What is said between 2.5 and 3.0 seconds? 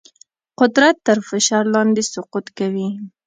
کوي.